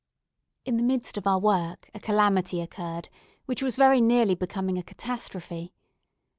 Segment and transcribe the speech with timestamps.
[0.65, 3.07] In the midst of our work a calamity occurred,
[3.45, 5.75] which was very nearly becoming a catastrophe.